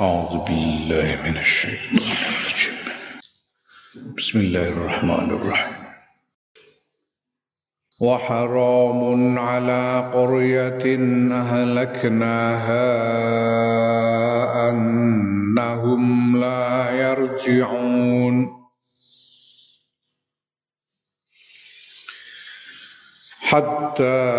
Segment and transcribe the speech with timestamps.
[0.00, 2.78] أعوذ بالله من الشيطان الرجيم.
[4.16, 5.84] بسم الله الرحمن الرحيم.
[8.00, 10.84] وحرام على قرية
[11.32, 12.86] أهلكناها
[14.70, 18.36] أنهم لا يرجعون.
[23.40, 24.38] حتى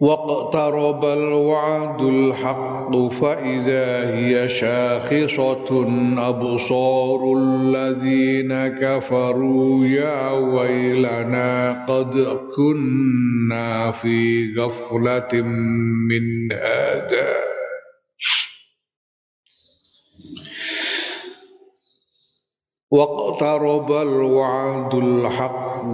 [0.00, 5.86] واقترب الوعد الحق فإذا هي شاخصة
[6.18, 15.42] أبصار الذين كفروا يا ويلنا قد كنا في غفلة
[16.10, 17.34] من هذا.
[22.90, 25.84] واقترب الوعد الحق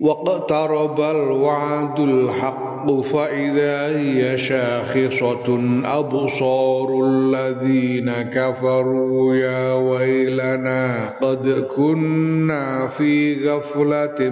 [0.00, 14.30] واقترب الوعد الحق فإذا هي شاخصة أبصار الذين كفروا يا ويلنا قد كنا في غفلة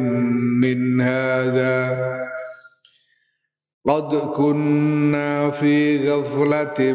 [0.62, 1.98] من هذا.
[3.88, 6.92] قد كنا في غفلة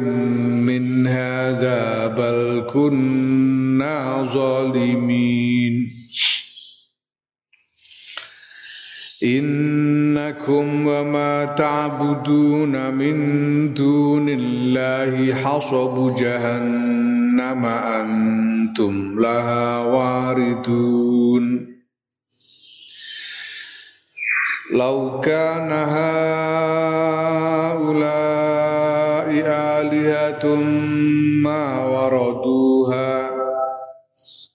[0.66, 5.93] من هذا بل كنا ظالمين.
[9.24, 21.74] إنكم وما تعبدون من دون الله حصب جهنم أنتم لها واردون.
[24.74, 26.24] لو كان هؤلاء
[29.48, 30.46] آلهة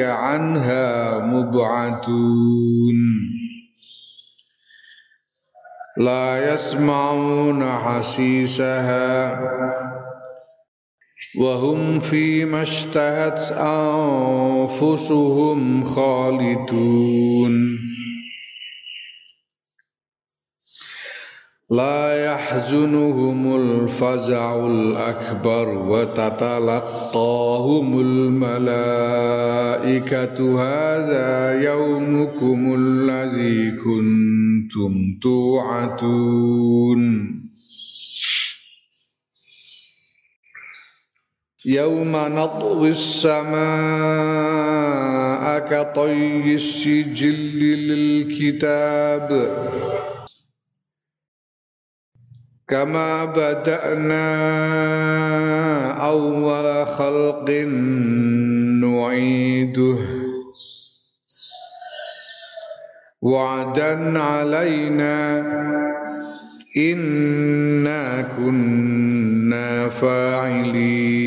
[0.00, 2.96] عنها مبعدون
[5.96, 9.40] لا يسمعون حسيسها
[11.38, 15.14] وهم فيما اشتهت أنفسهم
[15.84, 17.78] خالدون.
[21.70, 28.46] لا يحزنهم الفزع الأكبر وتتلقاهم الملائكة.
[30.62, 37.32] هذا يومكم الذي كنتم توعدون.
[41.64, 43.56] يوم نطوي السماء
[45.58, 49.28] كطي السجل للكتاب.
[52.68, 54.26] كما بدأنا
[56.06, 57.50] أول خلق
[58.84, 59.98] نعيده.
[63.22, 65.40] وعدا علينا
[66.76, 71.26] إنا كنا فاعلين.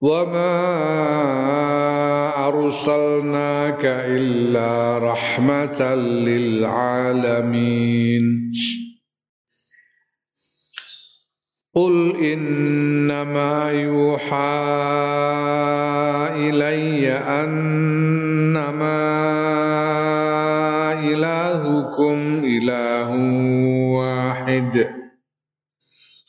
[0.00, 0.56] وما
[2.48, 5.94] أرسلناك إلا رحمة
[6.24, 7.72] للعالمين.
[11.74, 14.60] قل إنما يوحى
[16.36, 17.89] إلي أنما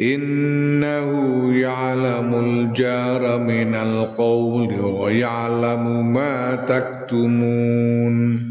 [0.00, 1.10] إنه
[1.58, 8.48] يعلم الجار من القول ويعلم ما تكتمون.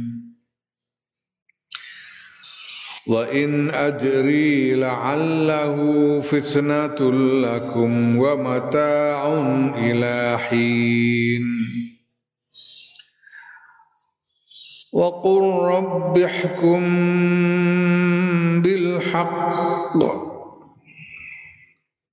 [3.07, 5.77] وإن أدري لعله
[6.21, 7.11] فتنة
[7.41, 9.27] لكم ومتاع
[9.77, 11.43] إلى حين.
[14.93, 15.41] وقل
[15.75, 16.83] رب احكم
[18.61, 20.26] بالحق.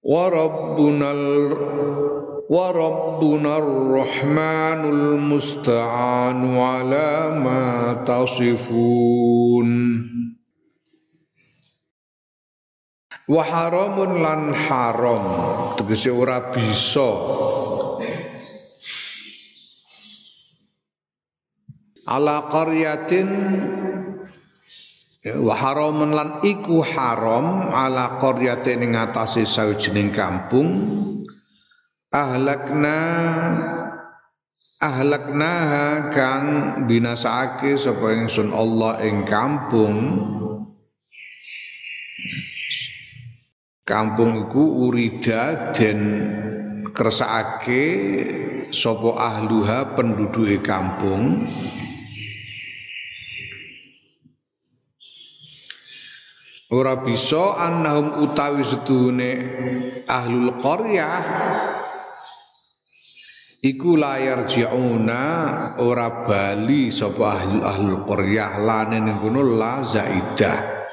[0.04, 1.12] وربنا
[2.50, 7.10] وربنا الرحمن المستعان على
[7.44, 9.70] ما تصفون
[13.30, 15.22] wa haramun lan haram
[15.78, 17.14] tegese ora bisa
[22.10, 23.30] ala qaryatin
[25.25, 30.69] wa haramun lan iku haram ala qaryatin ing atase sawijining kampung.
[32.13, 33.01] Ahlakna
[34.85, 36.47] ahlaknaha kang
[36.85, 39.97] binasake sapa ingsun Allah ing kampung.
[43.85, 46.01] Kampung iku urida den
[46.93, 47.85] kersakake
[48.69, 51.49] sapa ahluha penduduke kampung
[56.75, 59.31] ora bisa annahum utawi sedune
[60.11, 61.23] ahlul qaryah.
[63.65, 65.23] Iku layar ji'una
[65.81, 68.61] ora bali sapa ahlul ahlul qaryah.
[68.61, 70.85] Lane ning kono la zaidah.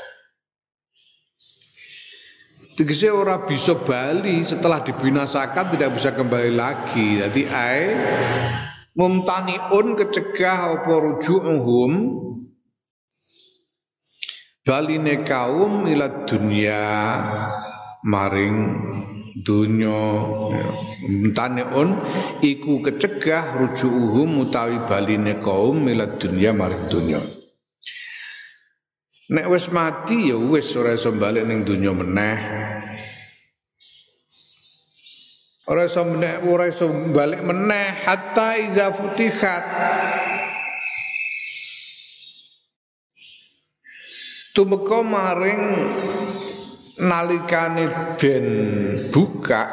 [2.78, 7.20] Tegese ora bisa bali setelah dibinasakan tidak bisa kembali lagi.
[7.20, 7.92] Jadi ai
[8.96, 11.92] mumtaniun kecegah apa rujuhum
[14.62, 16.82] baline kaum ila dunia
[18.06, 18.58] maring
[19.42, 20.02] dunya
[21.08, 21.90] mumtaniun
[22.46, 27.22] iku kecegah rujuhum utawi baline kaum ila dunia maring dunya
[29.32, 32.38] Nek wis mati ya wis ora iso balik ning donya meneh.
[35.72, 39.64] Ora iso meneh ora iso balik meneh hatta iza futihat.
[44.52, 45.64] Tumeka maring
[47.00, 47.88] nalikane
[48.20, 48.48] den
[49.16, 49.64] buka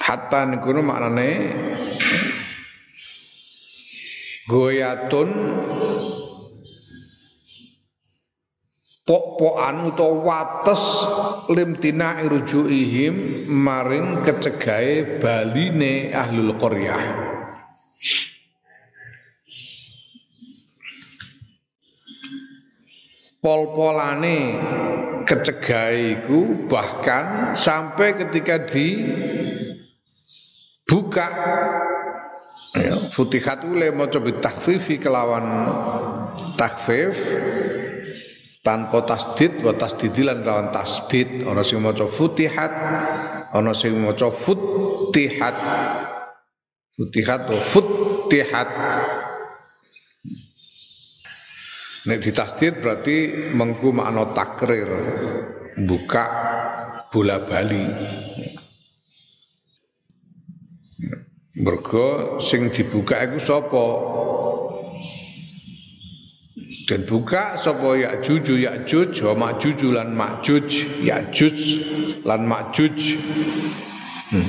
[0.00, 1.30] hatta niku maknane
[4.48, 5.28] goyatun
[9.04, 10.84] pok-pokan utawa wates
[11.52, 17.04] limtina irujuihim maring kecegahe baline ahlul qaryah
[23.44, 24.56] pol-polane
[25.28, 29.04] kecegahe iku bahkan sampai ketika di
[30.88, 31.28] buka
[32.72, 35.44] ya, futihat ule maca bitakfifi kelawan
[36.56, 37.12] takfif
[38.64, 41.44] tanpa tasdid wa tasdidilan lawan tasdid.
[41.44, 42.72] Ana sing maca futihat
[43.52, 45.56] ana sing maca futihat.
[46.94, 48.68] Futihat wa futihat
[52.04, 54.84] Nek ditasdid berarti mengku makna takrir
[55.88, 56.24] buka
[57.08, 57.88] bola bali.
[61.64, 63.86] Mergo sing dibuka iku sapa?
[66.84, 67.96] Dan buka sapa?
[67.96, 71.58] Ya'juj Ya'juj wa Ma'juj lan Ma'juj Ya'juj
[72.28, 72.98] lan Ma'juj.
[74.28, 74.48] Hmm.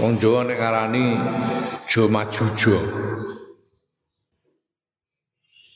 [0.00, 1.06] Wong Jawa nek ngarani
[1.84, 2.62] Jo Ma'juj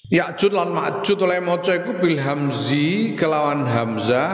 [0.07, 4.31] Ya'juj lan Ma'juj oleh maca iku bil hamzi kelawan hamzah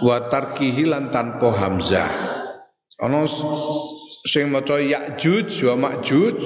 [0.00, 2.08] wa tarkihi lan tanpa hamzah.
[2.96, 3.28] Ana
[4.24, 6.40] sing maca Ya'juj wa Ma'juj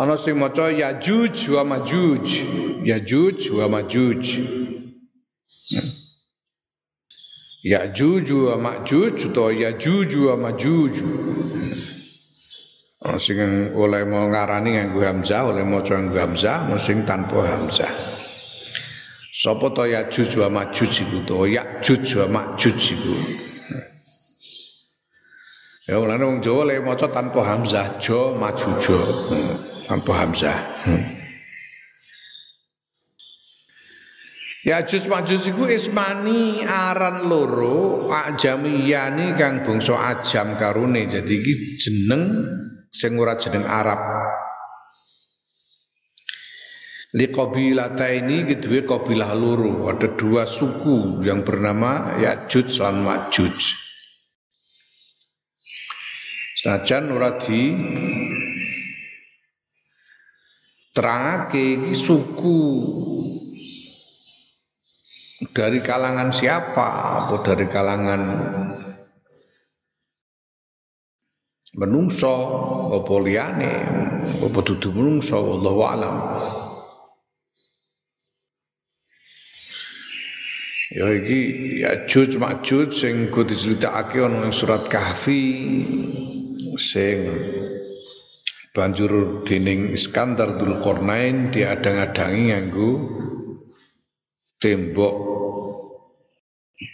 [0.00, 2.24] ana sing maca Yajuj wa Majuj
[2.88, 4.40] Yajuj wa Majuj
[7.60, 10.94] Yajuj wa Majuj utawa Yajuj wa Majuj
[13.16, 13.40] sing
[13.72, 17.88] oleh mau ngarani nganggo hamzah oleh maca nganggo hamzah sing tanpa hamzah
[19.30, 23.14] Sapa to Yajuj wa Majuj iku to Yajuj wa Majuj iku.
[25.88, 29.00] Ya ulane wong Jawa le maca tanpa hamzah jo majujo.
[29.32, 29.54] Hmm,
[29.88, 30.58] tanpa hamzah.
[30.84, 31.02] Hmm.
[34.66, 41.08] Yajuj Majuj iku ismani aran loro ajamiyani kang bangsa ajam karune.
[41.08, 42.22] Jadi iki jeneng
[42.90, 44.02] sing ora jeneng Arab.
[47.10, 53.58] Li ini kedua kabilah loro, ada dua suku yang bernama Ya'juj dan Ma'juj.
[56.54, 57.34] Senajan ora
[60.94, 62.58] terangake suku.
[65.50, 67.26] Dari kalangan siapa?
[67.26, 68.22] Atau dari kalangan
[71.74, 72.32] menungso
[72.90, 73.74] apa liyane?
[74.42, 75.38] Apa dudu menungso?
[75.38, 76.16] Wallahu alam.
[80.90, 81.40] Ya iki
[81.86, 85.46] ya Juj Makjuj sing ku diceritakake ana surat Kahfi
[86.74, 87.30] sing
[88.74, 92.90] banjur dening Iskandar Dzulqarnain diadang-adangi nganggo
[94.58, 95.14] tembok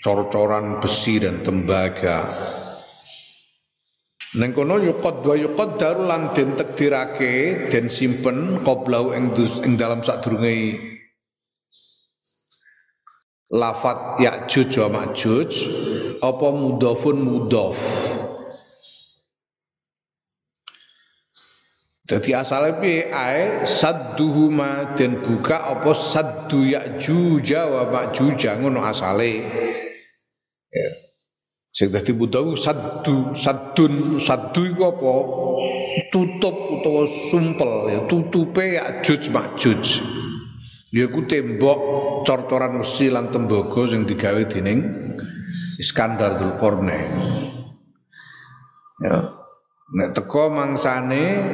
[0.05, 2.29] cor-coran besi dan tembaga.
[4.37, 9.33] Neng kono dua yukot daru lan den tekdirake den simpen qoblau ing
[9.65, 10.77] ing dalam sadurunge
[13.49, 15.51] lafat Ya'juj wa Ma'juj
[16.21, 17.79] apa mudhafun mudhaf
[22.07, 29.43] Jadi asalnya piye ae sadduhuma den buka apa saddu Ya'juj wa Ma'juj ngono asale.
[30.71, 30.89] Ya.
[31.77, 35.13] Sing dadi mudhaf saddu saddun saddu iku apa?
[36.09, 39.85] Tutup utawa sumpel ya tutupe Ya'juj Ma'juj.
[40.97, 41.79] Ya ku tembok
[42.25, 44.89] cor-coran wesi lan tembaga sing digawe dening
[45.77, 47.13] Iskandar Dzulqarnain.
[49.05, 49.29] Ya.
[49.93, 51.45] Nek teko mangsane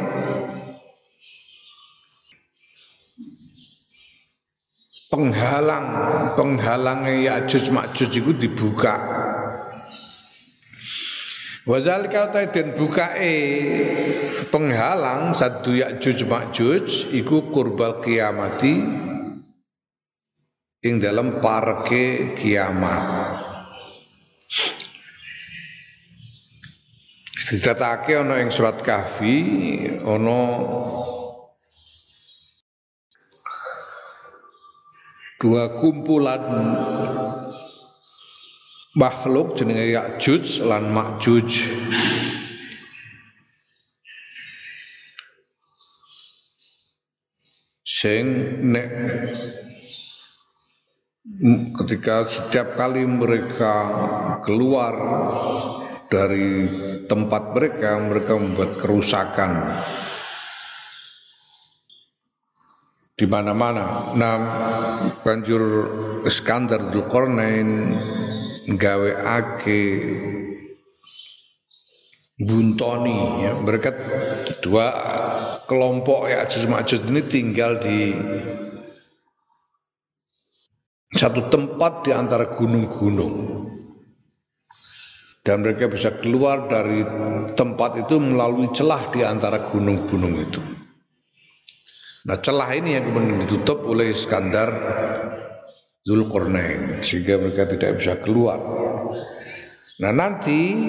[5.10, 5.86] penghalang
[6.38, 8.94] penghalangnya Ya'juj Ma'juj itu dibuka.
[11.62, 13.38] Wazalika ta den bukae
[14.50, 18.83] penghalang satu Ya'juj Ma'juj iku kurbal kiamati
[20.83, 23.07] ing dalam parke kiamat.
[27.52, 29.38] Dicatatake ana ing surat Kahfi
[30.02, 30.40] ana
[35.38, 36.42] dua kumpulan
[38.92, 41.50] makhluk jenenge Ya'juj lan Ma'juj.
[47.82, 48.25] Sing
[48.66, 48.90] nek
[51.82, 53.75] ketika setiap kali mereka
[54.42, 54.94] keluar
[56.11, 56.68] dari
[57.06, 59.50] tempat mereka mereka membuat kerusakan
[63.16, 64.12] di mana-mana.
[64.18, 64.37] Nah,
[65.22, 65.62] banjur
[66.26, 67.70] Iskandar Dzulqarnain
[68.69, 69.11] gawe
[69.42, 69.83] ake
[72.38, 73.52] buntoni ya.
[73.59, 73.90] Mereka
[74.62, 74.87] dua
[75.66, 78.14] kelompok ya Majuj ini tinggal di
[81.12, 83.69] satu tempat di antara gunung-gunung
[85.42, 87.02] dan mereka bisa keluar dari
[87.59, 90.62] tempat itu melalui celah di antara gunung-gunung itu.
[92.23, 94.71] Nah celah ini yang kemudian ditutup oleh Iskandar
[96.02, 98.59] Zulkarnain sehingga mereka tidak bisa keluar.
[100.02, 100.82] Nah nanti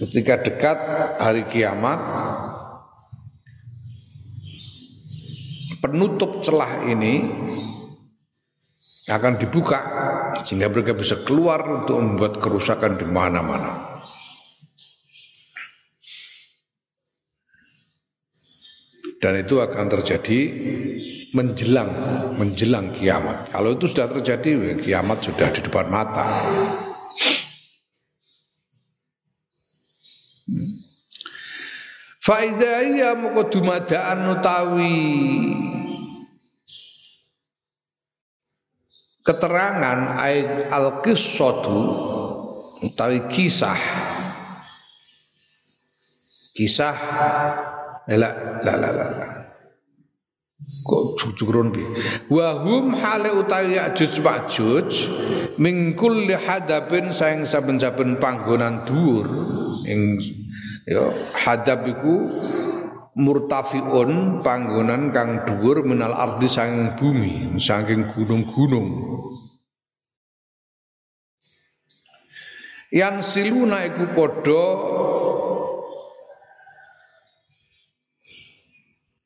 [0.00, 0.78] ketika dekat
[1.20, 2.00] hari kiamat
[5.84, 7.28] penutup celah ini
[9.08, 9.80] akan dibuka
[10.44, 13.87] sehingga mereka bisa keluar untuk membuat kerusakan di mana-mana.
[19.18, 20.40] Dan itu akan terjadi
[21.34, 21.90] menjelang
[22.38, 23.50] menjelang kiamat.
[23.50, 26.24] Kalau itu sudah terjadi, kiamat sudah di depan mata.
[32.28, 35.00] Faida iya utawi
[39.24, 41.80] keterangan ayat al-qissatu
[42.84, 43.80] utawi kisah
[46.52, 46.96] kisah
[48.16, 48.30] la
[48.64, 49.06] la la la
[50.88, 51.84] kok jujurun bi
[52.32, 54.90] wa hum hale utawi Ya'juj Ma'juj
[55.60, 59.28] min kulli hadabin saing saben-saben panggonan dhuwur
[59.86, 60.18] ing
[60.88, 62.26] ya hadab iku
[63.18, 68.88] murtafiun panggonan kang dhuwur minal ardi saking bumi saking gunung-gunung.
[72.88, 74.64] Yang siluna iku padha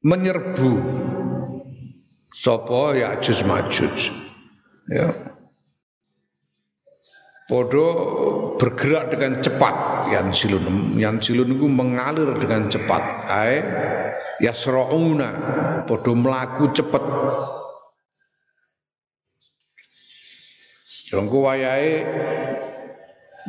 [0.03, 0.73] menyerbu.
[2.33, 3.99] Sapa Ya'juj Ma'juj
[4.91, 5.09] ya.
[7.47, 7.87] Podo
[8.57, 9.77] bergerak dengan cepat.
[10.11, 13.03] Yang silun yang silun itu mengalir dengan cepat.
[13.29, 13.61] Ai
[14.41, 15.31] yasrauna
[15.85, 17.05] podo melaku cepat.
[21.13, 22.09] Jongko wayahe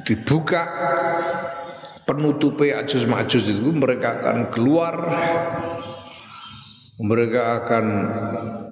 [0.04, 0.68] dibuka
[2.04, 5.00] penutupi Ajuz Ma'juz itu mereka akan keluar
[7.02, 7.86] mereka akan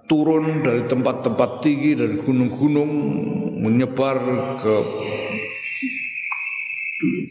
[0.06, 2.92] turun dari tempat-tempat tinggi dari gunung-gunung
[3.62, 4.18] menyebar
[4.62, 4.76] ke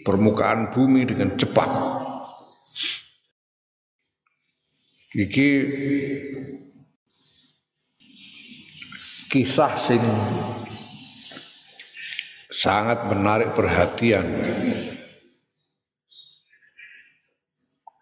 [0.02, 1.70] permukaan bumi dengan cepat.
[5.10, 5.50] Iki
[9.30, 10.02] kisah sing
[12.50, 14.26] sangat menarik perhatian.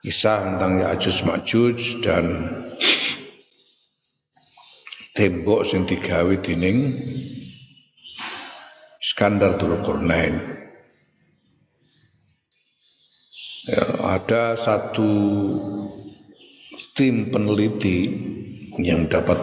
[0.09, 2.49] Kisah tentang Ya'juj Ma'juj dan
[5.13, 6.97] tembok sing digawe dening
[9.05, 10.49] Iskandar Dzulkarnain.
[13.69, 13.85] Ya,
[14.17, 15.13] ada satu
[16.97, 18.09] tim peneliti
[18.81, 19.37] yang dapat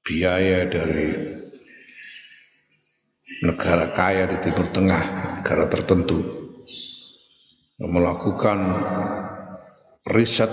[0.00, 1.12] biaya dari
[3.44, 5.04] negara kaya di Timur Tengah,
[5.44, 6.24] negara tertentu,
[7.76, 8.58] melakukan
[10.10, 10.50] riset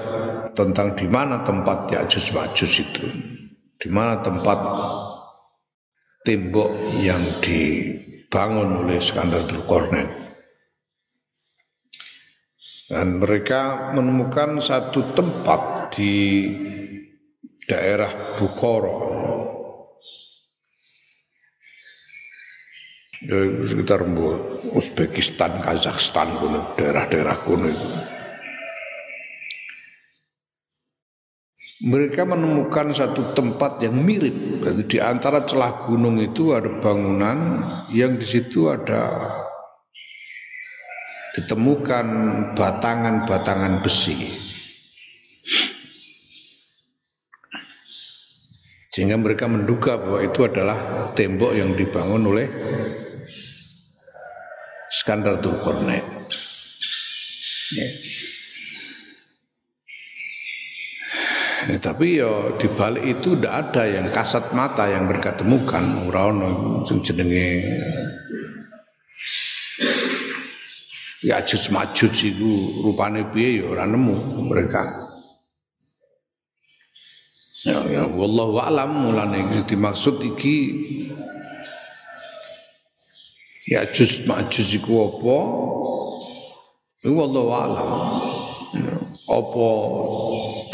[0.58, 3.06] tentang di mana tempat Ya'juj Ma'juj itu
[3.84, 4.60] di mana tempat
[6.24, 6.72] tembok
[7.04, 10.08] yang dibangun oleh Skandar Dzulkarnain.
[12.88, 16.14] Dan mereka menemukan satu tempat di
[17.68, 19.12] daerah Bukhara.
[23.64, 24.04] sekitar
[24.76, 26.28] Uzbekistan, Kazakhstan,
[26.76, 28.13] daerah-daerah kuno itu.
[31.84, 34.64] Mereka menemukan satu tempat yang mirip.
[34.64, 37.60] Jadi di antara celah gunung itu ada bangunan
[37.92, 39.20] yang di situ ada
[41.36, 42.06] ditemukan
[42.56, 44.16] batangan-batangan besi.
[48.94, 50.78] Sehingga mereka menduga bahwa itu adalah
[51.18, 52.48] tembok yang dibangun oleh
[54.94, 56.06] Skandar Dzulkarnain.
[57.74, 57.88] Ya.
[61.64, 62.28] Ya, tapi ya
[62.60, 67.64] di balik itu tidak ada yang kasat mata yang mereka temukan ora ono sing jenenge
[71.24, 72.84] ya jus majus iku.
[72.84, 74.84] Rupane piye ya ora nemu mereka.
[77.64, 80.56] Ya ya wallahu alam mulane dimaksud iki
[83.72, 85.38] ya jus majus iku apa?
[87.08, 87.90] Wallahu alam.
[88.74, 89.68] Ya, apa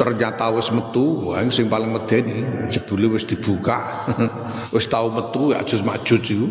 [0.02, 1.30] ternyata wis metu?
[1.30, 2.42] Wah sing paling medeni
[2.74, 4.10] jebule wis dibuka.
[4.76, 6.50] Wis tau metu ya jus majus iku.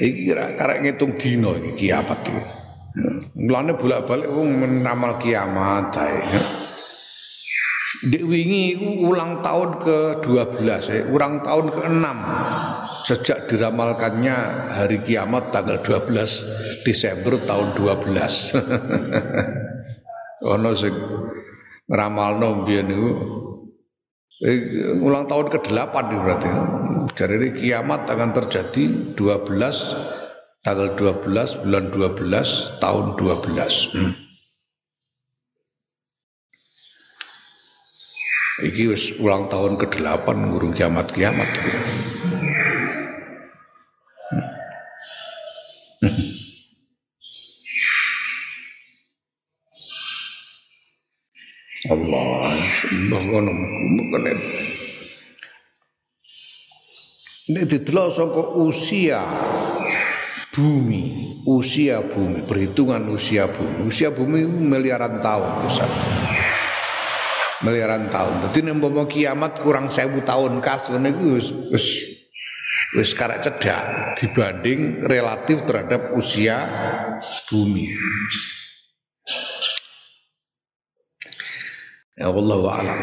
[0.00, 2.42] Iki karek ngitung dina iki kiamat iki.
[3.38, 6.40] Mulane bolak-balik wong menamal kiamat ae.
[8.00, 12.06] Dek wingi ulang tahun ke-12 eh, ulang tahun ke-6
[13.04, 14.36] sejak diramalkannya
[14.72, 18.56] hari kiamat tanggal 12 Desember tahun 12.
[20.40, 20.94] Ono sing
[21.84, 23.10] ngeramalno biyen niku
[24.40, 26.50] eh, ulang tahun ke-8 berarti.
[27.16, 33.96] Dari kiamat akan terjadi 12 tanggal 12 bulan 12 tahun 12.
[33.96, 34.12] Hmm.
[38.60, 41.48] Iki wis ulang tahun ke-8 ngurung kiamat-kiamat.
[46.00, 46.49] Hmm.
[51.90, 52.46] Allah
[52.86, 54.32] sembah ngono mengene
[57.50, 59.26] Ini didelok saka usia
[60.54, 63.90] bumi, usia bumi, perhitungan usia bumi.
[63.90, 65.82] Usia bumi miliaran tahun bisa.
[67.66, 68.46] Miliaran tahun.
[68.46, 71.86] Dadi nek umpama kiamat kurang sewu tahun kas ngene iku wis wis
[72.94, 76.70] wis cedak dibanding relatif terhadap usia
[77.50, 77.90] bumi.
[82.20, 83.00] Ya Allah alam.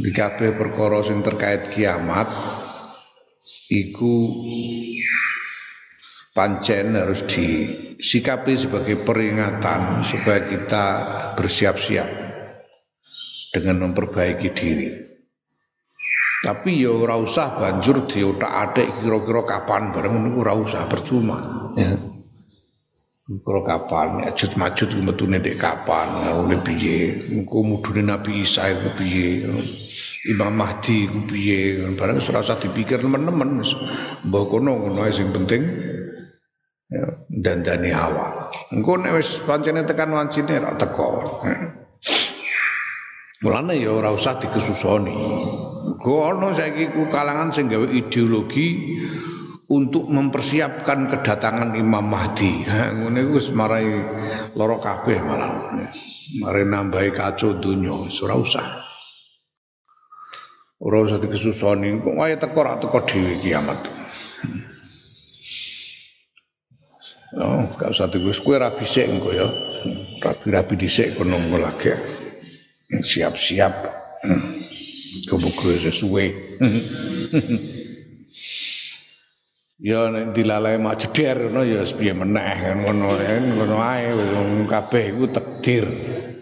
[0.00, 2.24] Di kabeh perkara sing terkait kiamat
[3.68, 4.32] iku
[6.32, 10.84] pancen harus disikapi sebagai peringatan supaya kita
[11.36, 12.08] bersiap-siap
[13.52, 14.88] dengan memperbaiki diri.
[16.40, 21.68] Tapi ya ora usah banjur diotak-atik kira-kira kapan bareng niku ora usah percuma.
[21.76, 22.09] Ya.
[23.30, 28.90] Kira kapan ya jut majut metune dek kapan oleh piye engko mudune Nabi Isa iku
[28.98, 29.46] piye
[30.26, 33.62] Imam Mahdi iku piye barang usah dipikir teman-teman
[34.26, 35.62] mbok kono ngono sing penting
[36.90, 38.34] ya, dandani awak.
[38.74, 41.38] Engko nek pancene tekan wancine ra teko.
[43.46, 45.14] Mulane ya ora usah dikesusoni.
[46.02, 48.98] Gono saiki ku kalangan sing gawe ideologi
[49.70, 52.66] untuk mempersiapkan kedatangan Imam Mahdi.
[52.66, 53.86] Ngene iku wis marai
[54.58, 55.78] lara kabeh malah.
[56.42, 58.66] Mari nambahi kacau dunya, ora usah.
[60.82, 63.78] Ora usah dikesusoni, kok wae teko ra teko dhewe kiamat.
[67.30, 69.46] Oh, gak usah tunggu kowe ra bisik engko ya.
[70.18, 71.94] Rapi-rapi dhisik kono lagi.
[72.90, 73.74] Siap-siap.
[75.30, 76.26] Kebuku sesuai.
[79.80, 84.30] ya nek dilalai mak jeder ngono ya piye meneh ngono ngono ae wis
[84.68, 85.86] kabeh iku takdir.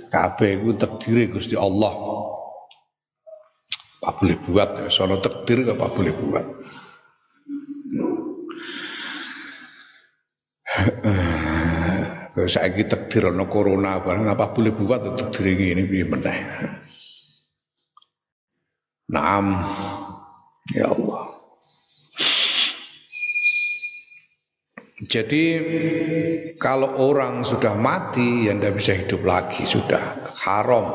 [0.09, 1.93] Kabeh iku takdire Gusti Allah.
[3.99, 6.47] Apa boleh buat, sono takdir apa boleh buat.
[12.49, 16.39] Saiki takdir ana corona bareng apa boleh buat takdir ini piye meneh.
[19.13, 19.61] Naam.
[20.73, 21.39] Ya Allah.
[24.99, 25.45] Jadi
[26.59, 30.87] kalau orang sudah mati ya tidak bisa hidup lagi sudah haram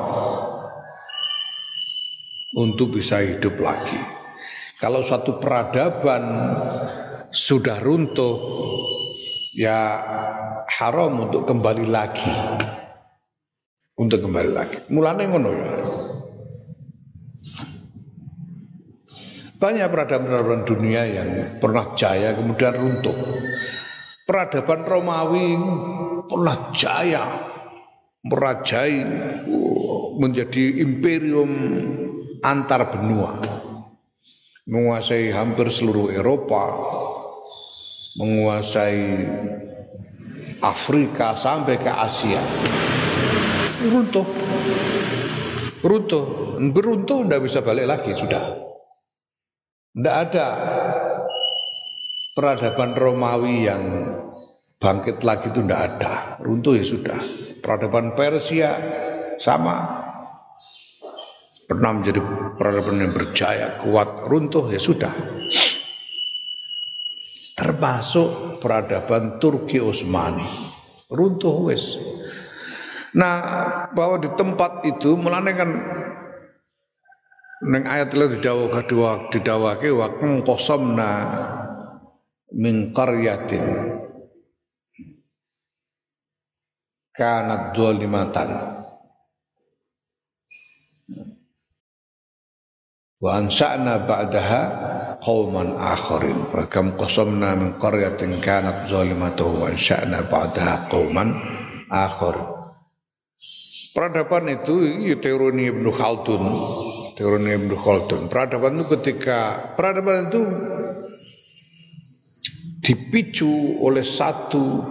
[2.60, 3.96] untuk bisa hidup lagi.
[4.76, 6.24] Kalau suatu peradaban
[7.32, 8.36] sudah runtuh
[9.56, 10.04] ya
[10.68, 12.34] haram untuk kembali lagi.
[13.96, 14.78] Untuk kembali lagi.
[14.92, 15.72] Mulane ngono ya.
[19.64, 21.30] Banyak peradaban-peradaban dunia yang
[21.64, 23.16] pernah jaya kemudian runtuh.
[24.24, 25.60] Peradaban Romawi
[26.32, 27.28] pernah jaya,
[28.24, 29.04] merajai
[30.16, 31.52] menjadi imperium
[32.40, 33.36] antar benua.
[34.64, 36.72] Menguasai hampir seluruh Eropa,
[38.16, 39.28] menguasai
[40.64, 42.40] Afrika sampai ke Asia.
[43.84, 44.28] Runtuh.
[45.84, 46.26] Runtuh.
[46.72, 48.56] Beruntuh tidak bisa balik lagi sudah.
[49.92, 50.48] Tidak ada
[52.34, 53.84] peradaban Romawi yang
[54.82, 56.14] bangkit lagi itu tidak ada.
[56.42, 57.20] Runtuh ya sudah.
[57.62, 58.76] Peradaban Persia
[59.40, 60.06] sama.
[61.64, 62.20] Pernah menjadi
[62.60, 65.16] peradaban yang berjaya, kuat, runtuh ya sudah
[67.54, 70.46] termasuk peradaban Turki Utsmani
[71.14, 71.96] runtuh wis
[73.14, 73.40] nah
[73.94, 75.70] bahwa di tempat itu mulane kan
[77.64, 80.10] neng ayat itu didawuh kedua didawake wa
[80.44, 81.12] qasamna
[82.54, 83.66] min qaryatin.
[87.14, 88.50] Kanat zalimatan
[93.22, 94.62] wa ansa'na ba'daha
[95.22, 96.50] qauman akharin.
[96.50, 101.30] Wa kam qasamna min qaryatin kanat zalimatan wa ansha'na ba'daha qauman
[101.94, 102.36] akhar.
[103.94, 106.44] Peradaban itu ya teori Ibnu Khaldun.
[107.14, 108.26] Teori Ibnu Khaldun.
[108.26, 110.42] Peradaban itu ketika peradaban itu
[112.84, 114.84] dipicu oleh satu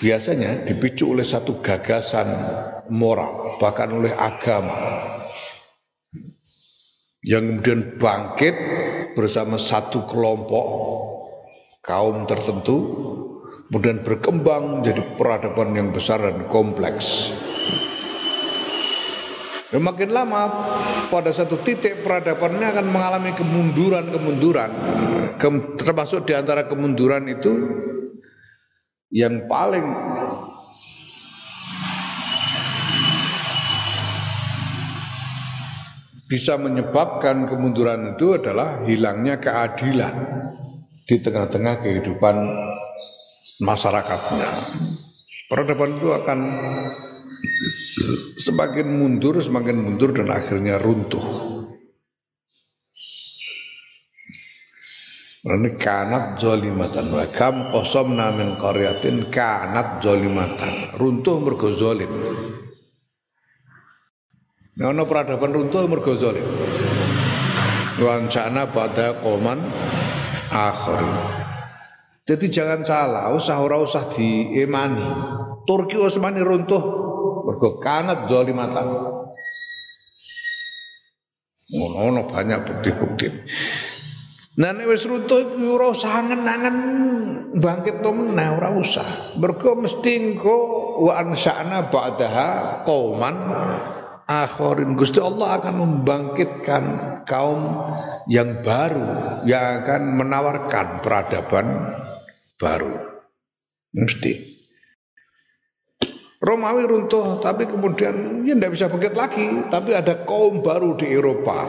[0.00, 2.32] biasanya dipicu oleh satu gagasan
[2.88, 5.04] moral bahkan oleh agama
[7.20, 8.56] yang kemudian bangkit
[9.12, 10.66] bersama satu kelompok
[11.84, 12.76] kaum tertentu
[13.68, 17.28] kemudian berkembang menjadi peradaban yang besar dan kompleks.
[19.68, 20.48] Dan makin lama
[21.12, 24.70] pada satu titik peradabannya akan mengalami kemunduran-kemunduran.
[25.76, 27.52] termasuk di antara kemunduran itu
[29.12, 29.84] yang paling
[36.28, 40.28] bisa menyebabkan kemunduran itu adalah hilangnya keadilan
[41.08, 42.36] di tengah-tengah kehidupan
[43.64, 44.48] masyarakatnya.
[45.48, 46.38] Peradaban itu akan
[48.38, 51.22] semakin mundur, semakin mundur dan akhirnya runtuh.
[55.48, 60.92] Ini kanat zolimatan wa kam qasomna min qaryatin kanat zolimatan.
[60.98, 62.10] Runtuh mergo zolim.
[64.76, 66.44] Nono peradaban runtuh mergo zalim.
[67.98, 69.58] Wancana pada koman
[70.52, 71.00] akhir.
[72.28, 75.06] Jadi jangan salah, usah ora usah diemani.
[75.64, 77.07] Turki Utsmani runtuh
[77.58, 78.86] mergo kanat zalimatan.
[81.74, 83.26] Ngono banyak bukti-bukti.
[84.62, 86.76] Nah nek wis runtuh ora usah angen-angen
[87.58, 89.34] bangkit to meneh ora usah.
[89.42, 90.56] Mergo mesti engko
[91.02, 92.48] wa ansa'na ba'daha
[92.86, 93.36] qauman
[94.30, 96.84] akhirin Gusti Allah akan membangkitkan
[97.26, 97.90] kaum
[98.30, 101.90] yang baru yang akan menawarkan peradaban
[102.56, 102.96] baru
[103.92, 104.47] mesti
[106.48, 111.68] Romawi runtuh tapi kemudian ya tidak bisa bangkit lagi tapi ada kaum baru di Eropa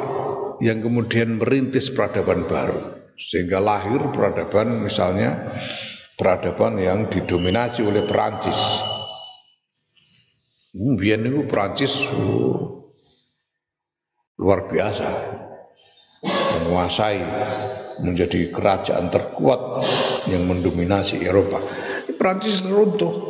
[0.63, 2.79] yang kemudian merintis peradaban baru
[3.19, 5.51] sehingga lahir peradaban misalnya
[6.15, 8.55] peradaban yang didominasi oleh Perancis.
[10.71, 12.87] Biar itu Perancis oh,
[14.39, 15.07] luar biasa
[16.59, 17.19] menguasai
[17.99, 19.83] menjadi kerajaan terkuat
[20.31, 21.59] yang mendominasi Eropa.
[22.15, 23.28] Perancis runtuh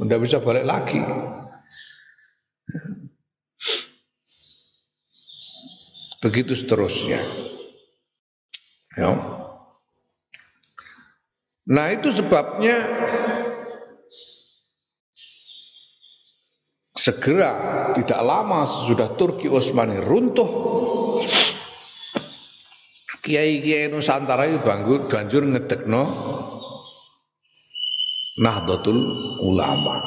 [0.00, 1.00] tidak bisa balik lagi.
[6.20, 7.20] Begitu seterusnya.
[8.96, 9.10] Ya.
[11.70, 12.76] Nah itu sebabnya
[17.00, 17.52] segera
[17.96, 20.50] tidak lama sesudah Turki Utsmani runtuh
[23.24, 24.58] kiai-kiai Nusantara itu
[25.06, 26.02] banjur ngedekno
[28.38, 29.00] Nahdlatul
[29.42, 29.98] Ulama.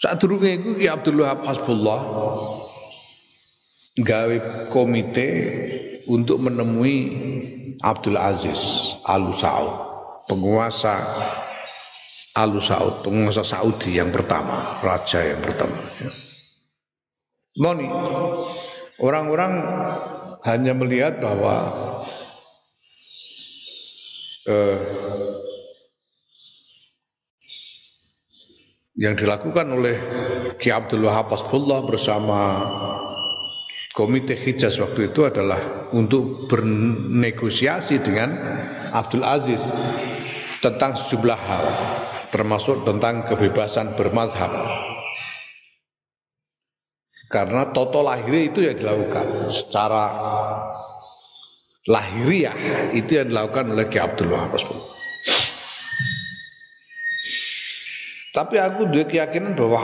[0.00, 2.00] Saat durunge iku Ki Abdul Wahab Hasbullah
[4.00, 4.36] gawe
[4.68, 5.28] komite
[6.08, 6.96] untuk menemui
[7.80, 8.60] Abdul Aziz
[9.08, 9.72] Al Saud,
[10.28, 11.00] penguasa
[12.36, 15.78] Al Saud, penguasa Saudi yang pertama, raja yang pertama.
[17.54, 17.86] Moni,
[18.98, 19.52] orang-orang
[20.42, 21.54] hanya melihat bahwa
[24.48, 24.78] eh,
[28.94, 29.96] yang dilakukan oleh
[30.60, 32.38] Ki Abdul Wahab Asbullah bersama
[33.94, 38.34] Komite Hijaz waktu itu adalah untuk bernegosiasi dengan
[38.90, 39.62] Abdul Aziz
[40.58, 41.64] tentang sejumlah hal
[42.34, 44.50] termasuk tentang kebebasan bermazhab.
[47.30, 50.04] Karena toto lahir itu yang dilakukan secara
[51.84, 52.56] lahiriah
[52.96, 54.56] itu yang dilakukan oleh Ki Abdul Wahab
[58.34, 59.78] Tapi aku dua keyakinan bahwa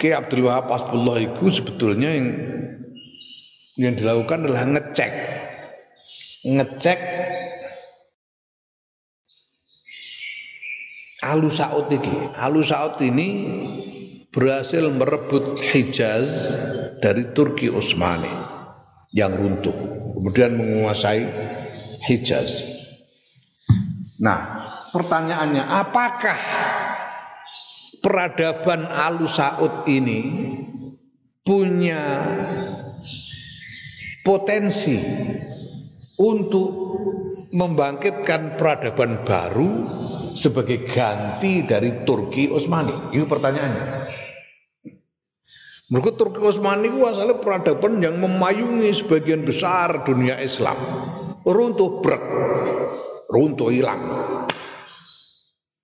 [0.00, 2.28] Ki Abdul Wahab Hasbullah itu sebetulnya yang
[3.76, 5.12] yang dilakukan adalah ngecek.
[6.42, 7.00] Ngecek
[11.22, 12.12] Alu Saud ini.
[12.34, 13.28] Alu Saud ini
[14.34, 16.58] berhasil merebut Hijaz
[16.98, 18.51] dari Turki Utsmani
[19.12, 19.76] yang runtuh,
[20.16, 21.22] kemudian menguasai
[22.08, 22.48] Hijaz.
[24.18, 26.38] Nah, pertanyaannya, apakah
[28.02, 30.20] peradaban Alu Saud ini
[31.44, 32.02] punya
[34.24, 34.96] potensi
[36.18, 36.70] untuk
[37.52, 39.70] membangkitkan peradaban baru
[40.32, 43.14] sebagai ganti dari Turki Utsmani?
[43.14, 43.86] Ini pertanyaannya.
[45.92, 50.80] Mereka Turki Utsmani itu asalnya peradaban yang memayungi sebagian besar dunia Islam.
[51.44, 52.24] Runtuh brek,
[53.28, 54.00] runtuh hilang.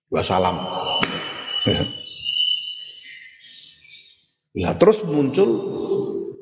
[0.09, 0.57] Wassalam.
[4.59, 5.71] Ya terus muncul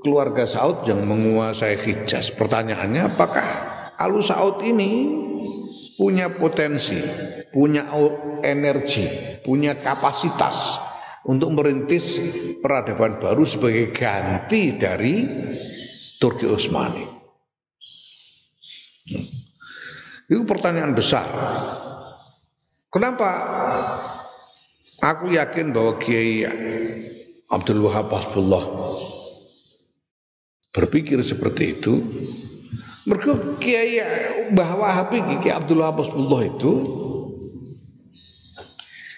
[0.01, 2.33] keluarga Saud yang menguasai Hijaz.
[2.33, 3.45] Pertanyaannya apakah
[4.01, 5.05] Alu Saud ini
[6.01, 6.97] punya potensi,
[7.53, 7.93] punya
[8.41, 9.05] energi,
[9.45, 10.86] punya kapasitas
[11.27, 12.23] untuk merintis
[12.62, 15.27] peradaban baru sebagai ganti dari
[16.23, 17.05] Turki Utsmani.
[20.27, 21.27] Itu pertanyaan besar.
[22.91, 23.31] Kenapa
[25.03, 26.47] aku yakin bahwa Kiai
[27.51, 28.65] Abdul Wahab Hasbullah
[30.75, 32.03] berpikir seperti itu?
[33.07, 34.03] Mereka Kiai
[34.51, 36.73] Mbah Wahab Kiai Abdul Wahab Hasbullah itu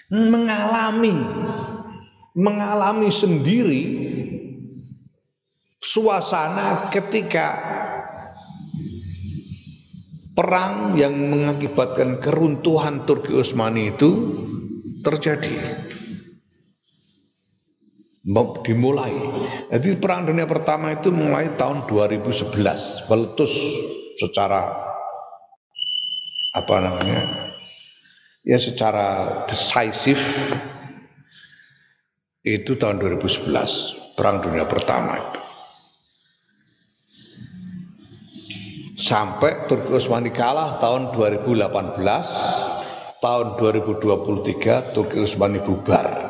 [0.09, 1.13] mengalami
[2.37, 3.83] mengalami sendiri
[5.79, 7.47] suasana ketika
[10.39, 14.09] perang yang mengakibatkan keruntuhan Turki Utsmani itu
[15.03, 15.87] terjadi.
[18.61, 19.09] Dimulai.
[19.73, 23.51] Jadi perang dunia pertama itu mulai tahun 2011 meletus
[24.21, 24.69] secara
[26.53, 27.25] apa namanya?
[28.45, 30.21] Ya secara decisif
[32.43, 35.39] itu tahun 2011 perang dunia pertama itu.
[38.99, 46.27] Sampai Turki Utsmani kalah tahun 2018 tahun 2023 Turki Utsmani bubar.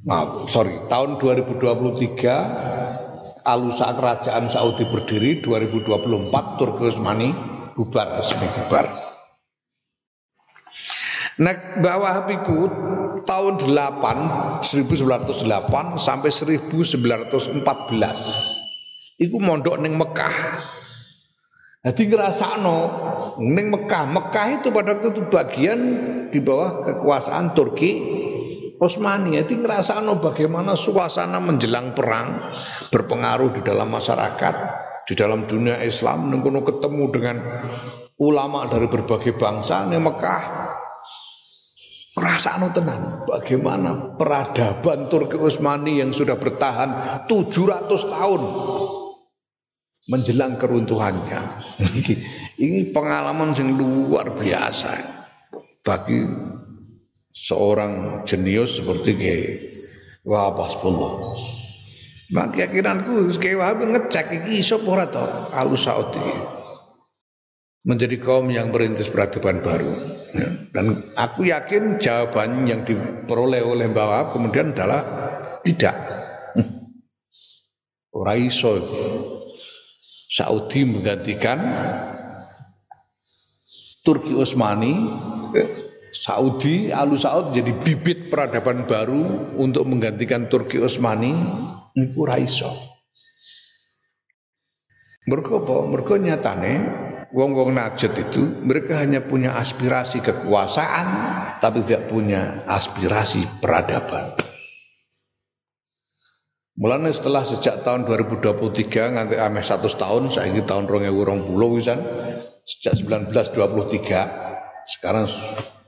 [0.00, 7.34] Maaf, sorry, tahun 2023 Alusa Kerajaan Saudi berdiri 2024 Turki Utsmani
[7.74, 9.09] bubar resmi bubar.
[11.40, 12.68] Nek bawah Wahabiku
[13.24, 17.00] tahun 8 1908 sampai 1914
[19.20, 20.36] iku mondok ning Mekah.
[21.80, 22.78] Jadi ngerasakno
[23.40, 24.04] ning Mekah.
[24.04, 25.80] Mekah itu pada waktu itu bagian
[26.28, 28.20] di bawah kekuasaan Turki
[28.80, 32.40] Osmani itu ngerasa bagaimana suasana menjelang perang
[32.88, 34.54] berpengaruh di dalam masyarakat,
[35.04, 37.36] di dalam dunia Islam, nengkono ketemu dengan
[38.24, 40.42] ulama dari berbagai bangsa di Mekah.
[42.20, 48.42] Perasaan tenang bagaimana peradaban Turki Utsmani yang sudah bertahan 700 tahun
[50.12, 51.40] menjelang keruntuhannya.
[52.64, 55.00] Ini pengalaman yang luar biasa
[55.80, 56.28] bagi
[57.32, 59.44] seorang jenius seperti Kiai
[60.28, 61.24] Wahab Hasbullah.
[62.36, 65.24] Mak keyakinanku Kiai Wahab ngecek iki iso ora to
[65.56, 66.59] Al Saudi.
[67.80, 69.88] Menjadi kaum yang merintis peradaban baru.
[70.36, 70.48] Ya.
[70.70, 75.00] Dan aku yakin jawaban yang diperoleh oleh Mbak kemudian adalah
[75.64, 75.96] tidak.
[78.20, 78.76] Ora iso.
[80.30, 81.58] Saudi menggantikan
[84.06, 84.94] Turki Utsmani
[86.10, 91.30] Saudi, Alu Saud jadi bibit peradaban baru untuk menggantikan Turki Utsmani
[91.94, 92.70] niku ra iso.
[95.30, 95.76] Mergo apa?
[95.86, 96.72] Mergo nyatane
[97.30, 101.06] wong-wong Najd itu mereka hanya punya aspirasi kekuasaan
[101.62, 104.34] tapi tidak punya aspirasi peradaban.
[106.80, 112.00] Mulanya setelah sejak tahun 2023 nganti ameh 100 tahun, ini tahun 2020 wisan,
[112.64, 115.28] sejak 1923 sekarang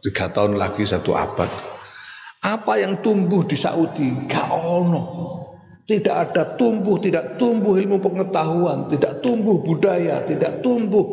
[0.05, 1.49] tiga tahun lagi satu abad.
[2.45, 4.29] Apa yang tumbuh di Saudi?
[4.29, 5.42] Gak ono.
[5.83, 11.05] Tidak ada tumbuh, tidak tumbuh ilmu pengetahuan, tidak tumbuh budaya, tidak tumbuh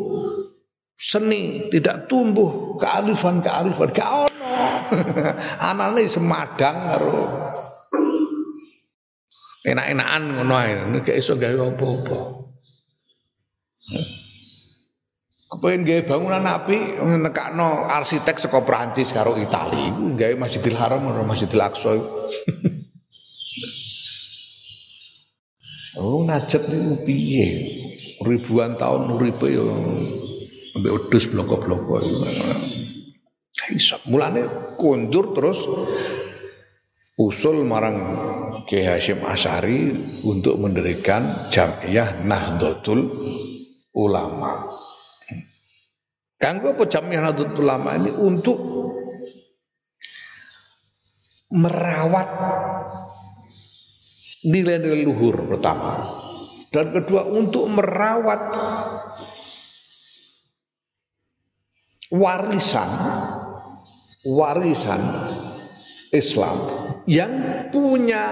[0.94, 3.88] seni, tidak tumbuh kearifan-kearifan.
[3.90, 4.54] Gak ono.
[5.70, 7.20] Anane semadang karo
[9.64, 10.72] enak-enakan ngono ae.
[10.76, 12.20] Nek iso gawe apa-apa.
[15.50, 21.58] Kepengen gawe bangunan api nekakno arsitek saka Prancis karo Itali gawe Masjidil Haram karo Masjidil
[21.58, 21.92] Aqsa.
[25.98, 27.46] oh najet niku piye?
[28.20, 29.72] Ribuan tahun uripe yo
[30.76, 32.04] ambek wedhus bloko-bloko
[33.72, 33.96] iso.
[34.10, 35.64] Mulane kondur terus
[37.16, 37.96] usul marang
[38.68, 39.92] Ki Hashim Asyari
[40.24, 43.08] untuk mendirikan Jamiah Nahdlatul
[43.96, 44.68] Ulama.
[46.40, 48.58] Kanggo apa Jamiah Nahdlatul Ulama ini untuk
[51.50, 52.28] merawat
[54.46, 56.00] nilai-nilai luhur pertama
[56.70, 58.40] dan kedua untuk merawat
[62.14, 62.90] warisan
[64.24, 65.02] warisan
[66.10, 66.58] Islam
[67.04, 67.32] yang
[67.68, 68.24] punya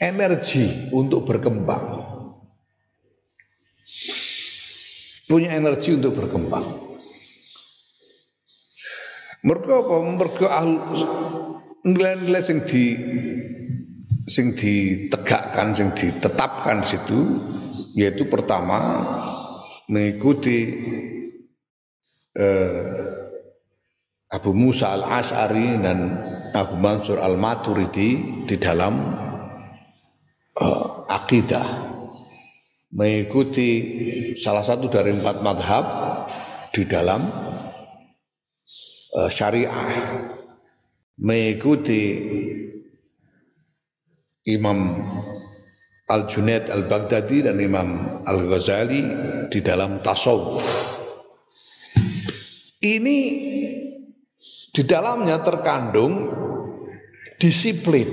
[0.00, 2.10] energi untuk berkembang
[5.30, 6.66] punya energi untuk berkembang.
[9.46, 9.96] Mereka apa?
[10.02, 10.46] Mereka
[11.86, 12.84] nilai-nilai yang di
[14.30, 17.42] sing ditegakkan, sing ditetapkan situ
[17.98, 19.02] yaitu pertama
[19.90, 20.58] mengikuti
[22.38, 22.94] eh,
[24.30, 26.22] Abu Musa al Ashari dan
[26.54, 29.02] Abu Mansur al Maturidi di dalam
[30.62, 31.90] eh, akidah.
[32.90, 33.68] Mengikuti
[34.42, 35.84] salah satu dari empat madhab
[36.74, 37.22] di dalam
[39.14, 40.26] uh, syariah.
[41.20, 42.02] Mengikuti
[44.48, 45.04] Imam
[46.10, 49.02] Al-Junaid Al-Baghdadi dan Imam Al-Ghazali
[49.52, 50.64] di dalam tasawuf.
[52.80, 53.18] Ini
[54.70, 56.30] di dalamnya terkandung
[57.36, 58.08] disiplin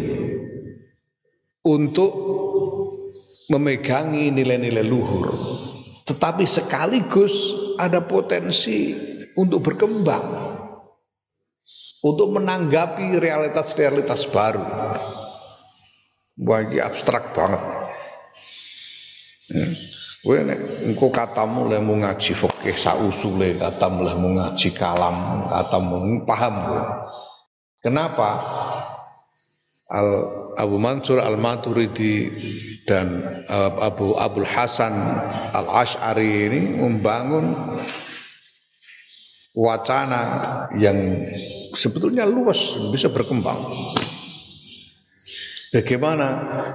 [1.67, 2.11] untuk
[3.47, 5.27] memegangi nilai-nilai luhur
[6.07, 8.95] tetapi sekaligus ada potensi
[9.35, 10.55] untuk berkembang
[12.03, 14.63] untuk menanggapi realitas-realitas baru
[16.37, 17.63] bagi abstrak banget.
[20.21, 26.55] Kowe nek engko katamu le mau ngaji fikih sausule katamu mau ngaji kalam katamu paham
[26.67, 26.83] kowe.
[27.81, 28.29] Kenapa?
[29.87, 30.09] Al
[30.59, 32.27] Abu Mansur Al Maturidi
[32.83, 34.91] dan uh, Abu Abdul Hasan
[35.55, 37.55] Al Ash'ari ini membangun
[39.55, 40.21] wacana
[40.75, 41.23] yang
[41.71, 43.63] sebetulnya luas bisa berkembang.
[45.67, 46.27] Bagaimana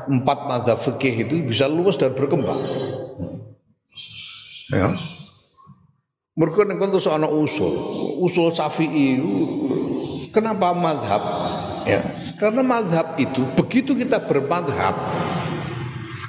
[0.04, 2.60] empat mazhab fikih itu bisa luas dan berkembang.
[4.68, 4.92] Ya.
[6.32, 7.72] Mereka nek kono ana usul,
[8.24, 9.20] usul Syafi'i
[10.32, 11.22] kenapa mazhab?
[11.84, 12.00] Ya,
[12.40, 14.96] karena mazhab itu begitu kita bermazhab,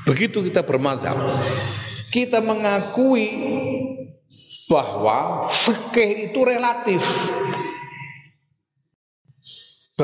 [0.03, 1.15] begitu kita bermazhab,
[2.11, 3.31] kita mengakui
[4.67, 6.99] bahwa fikih itu relatif.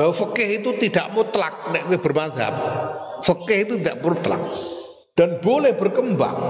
[0.00, 2.54] Bahwa fikih itu tidak mutlak nek bermazhab.
[3.20, 4.40] Fikih itu tidak mutlak
[5.12, 6.40] dan boleh berkembang.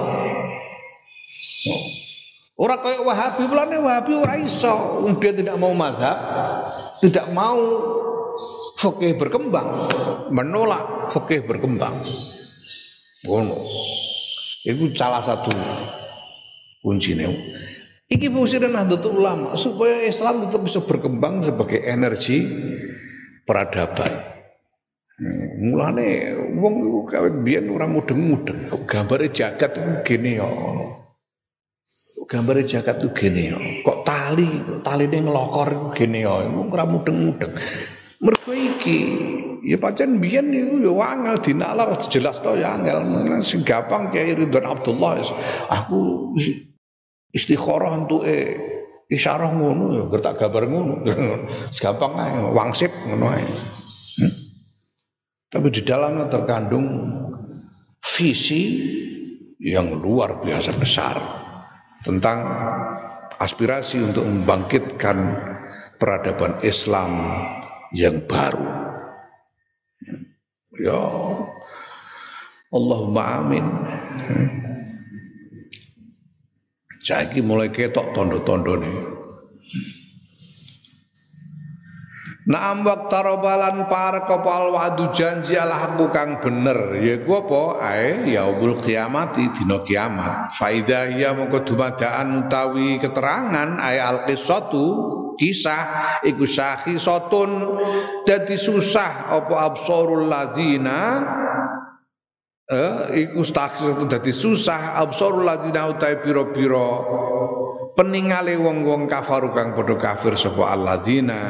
[2.55, 6.15] Orang kayak Wahabi, mulane Wahabi ora iso, dia tidak mau mazhab,
[7.03, 7.59] tidak mau
[8.79, 9.67] fikih berkembang,
[10.31, 12.07] menolak fikih berkembang.
[13.27, 13.59] Ngono.
[14.63, 15.51] Itu salah satu
[16.87, 17.27] kuncinya.
[18.11, 22.47] Iki fungsi Nahdlatul Ulama supaya Islam tetap bisa berkembang sebagai energi
[23.51, 24.13] peradaban.
[25.59, 28.71] Mulane wong iku kawit biyen ora mudeng-mudeng.
[28.87, 30.49] Gambare jagat iku gene ya.
[32.31, 33.59] Gambare jagat itu gini ya.
[33.83, 34.47] Kok tali,
[34.87, 36.47] tali ini ngelokor itu gini ya.
[36.47, 37.53] Itu ora mudeng-mudeng.
[38.23, 38.99] Mergo iki
[39.67, 43.03] ya pancen biyen niku ya angel dinalar jelas to ya angel.
[43.43, 45.21] Sing gampang Kiai Ridwan Abdullah
[45.69, 46.33] aku
[47.35, 48.57] istikharah entuke
[49.11, 50.95] isyarah ngono ya gertak gambar ngono.
[51.75, 53.45] Segampang ae wangsit ngono ae.
[53.45, 54.33] Hmm?
[55.51, 56.87] Tapi di dalamnya terkandung
[58.01, 58.63] visi
[59.61, 61.17] yang luar biasa besar
[62.01, 62.39] tentang
[63.37, 65.19] aspirasi untuk membangkitkan
[66.01, 67.13] peradaban Islam
[67.93, 68.65] yang baru.
[70.81, 71.03] Ya
[72.73, 73.67] Allahumma amin.
[77.01, 78.97] Saiki mulai ketok tondo-tondo nih.
[82.51, 86.99] Naam waqtarobalan par kopal wadu janji ala haku kang bener.
[86.99, 87.63] Ya gua apa?
[87.79, 90.59] Ae yaumul kiamati dina kiamat.
[90.59, 93.79] Faida ya mongko dumadaan utawi keterangan.
[93.79, 94.85] Ae al qissatu
[95.39, 96.43] kisah iku
[96.99, 97.51] sotun.
[98.27, 101.23] Dadi susah apa absarul lazina
[102.71, 105.03] eh iku satu dadi susah.
[105.03, 106.91] Absarul lazina utawi pira-pira.
[107.99, 111.41] Peningale wong-wong kafaru kang padha kafir sapa alladzina.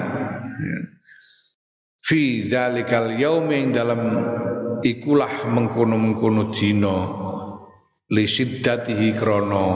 [2.01, 4.01] Fi zalikal yaumi dalam
[4.81, 6.97] ikulah mengkono-mengkono dina.
[8.11, 9.67] Li siddatihi krana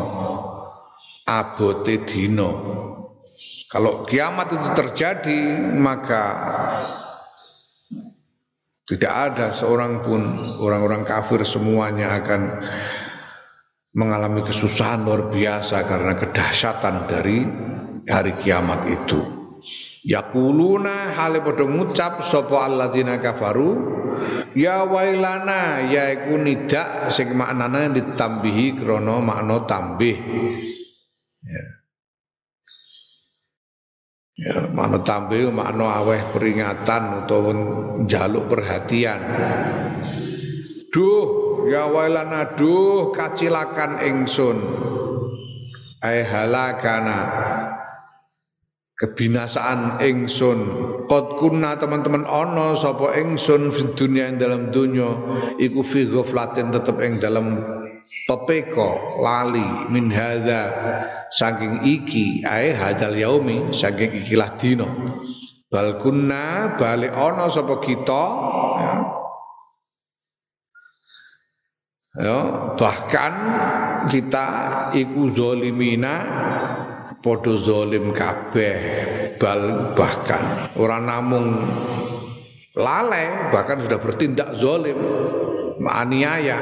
[1.29, 2.51] abote dina.
[3.71, 5.41] Kalau kiamat itu terjadi
[5.75, 6.25] maka
[8.85, 10.21] tidak ada seorang pun
[10.61, 12.41] orang-orang kafir semuanya akan
[13.97, 17.39] mengalami kesusahan luar biasa karena kedahsyatan dari
[18.05, 19.21] hari kiamat itu.
[20.05, 23.73] Yaquluna hale padha ngucap sapa alladzina kafaru
[24.53, 30.21] ya wailana yaiku nidak sing maknane ditambihi krana makna tambih.
[31.49, 31.84] Ya.
[34.35, 37.55] Ya, makna tambih makna aweh peringatan utawa
[38.03, 39.23] njaluk perhatian.
[40.91, 41.27] Duh,
[41.71, 44.59] ya wailana duh kacilakan ingsun.
[46.03, 47.21] Ai halakana
[48.99, 50.59] kebinasaan ingsun
[51.11, 55.15] qad kunna teman-teman ana sapa ingsun fid dunya ing dalam dunya
[55.59, 57.59] iku fi ghaflatin tetep ing dalam
[58.25, 60.63] pepeko lali min hadza
[61.29, 64.89] saking iki ae hadal yaumi saking ikilah dina.
[65.69, 68.25] Bal kunna bali ana sapa kita?
[72.15, 72.39] Ya.
[72.79, 73.35] bahkan
[74.07, 74.47] kita
[74.95, 76.15] iku zalimina
[77.19, 78.79] podo zolim kabeh
[79.35, 80.71] bal bahkan.
[80.79, 81.59] Orang namung
[82.79, 84.95] lalai bahkan sudah bertindak zolim
[85.79, 86.59] menganiaya.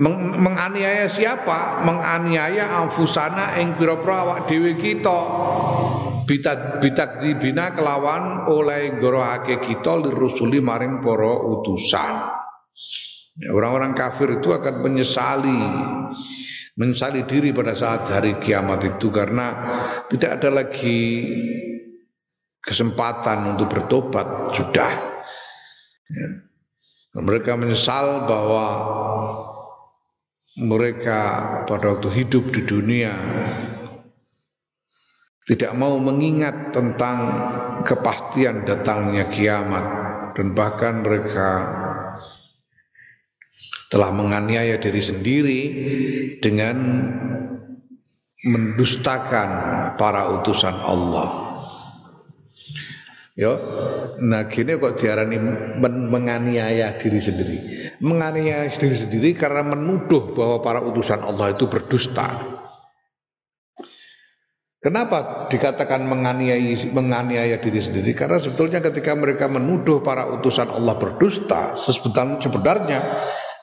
[0.00, 1.84] Meng, menganiaya siapa?
[1.84, 5.20] Menganiaya amfusana ing pira-pira awak dhewe kita.
[6.24, 12.14] Bitak bitak dibina kelawan oleh gorohake kita lirusuli maring para utusan.
[13.50, 15.58] Orang-orang kafir itu akan menyesali
[16.78, 19.46] menyesali diri pada saat hari kiamat itu karena
[20.06, 20.98] tidak ada lagi
[22.62, 24.92] kesempatan untuk bertobat sudah.
[26.10, 26.49] Ya.
[27.18, 28.66] Mereka menyesal bahwa
[30.60, 31.20] mereka
[31.66, 33.14] pada waktu hidup di dunia
[35.50, 37.18] tidak mau mengingat tentang
[37.82, 39.84] kepastian datangnya kiamat
[40.38, 41.50] dan bahkan mereka
[43.90, 45.62] telah menganiaya diri sendiri
[46.38, 46.76] dengan
[48.46, 49.50] mendustakan
[49.98, 51.59] para utusan Allah.
[53.40, 53.56] Yo,
[54.20, 55.40] nah gini kok diarani
[55.80, 57.56] men menganiaya diri sendiri.
[58.04, 62.28] Menganiaya diri sendiri karena menuduh bahwa para utusan Allah itu berdusta.
[64.76, 68.12] Kenapa dikatakan menganiaya menganiaya diri sendiri?
[68.12, 71.80] Karena sebetulnya ketika mereka menuduh para utusan Allah berdusta,
[72.44, 73.00] sebenarnya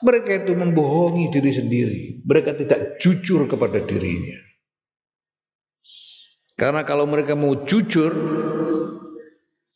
[0.01, 1.97] mereka itu membohongi diri sendiri.
[2.25, 4.41] Mereka tidak jujur kepada dirinya.
[6.57, 8.13] Karena kalau mereka mau jujur,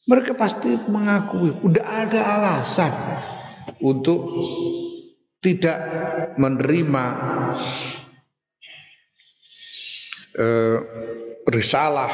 [0.10, 2.94] mereka pasti mengakui, udah ada alasan
[3.86, 4.30] untuk
[5.42, 5.78] tidak
[6.38, 7.06] menerima
[10.38, 10.80] eh,
[11.50, 12.12] risalah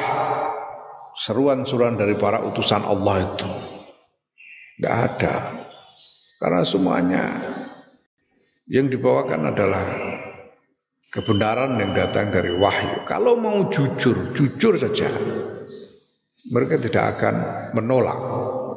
[1.18, 3.50] seruan-seruan dari para utusan Allah itu.
[4.78, 5.36] Tidak ada.
[6.38, 7.26] Karena semuanya
[8.70, 9.86] yang dibawakan adalah
[11.10, 13.02] kebenaran yang datang dari wahyu.
[13.10, 15.10] Kalau mau jujur, jujur saja.
[16.48, 17.36] Mereka tidak akan
[17.76, 18.20] menolak,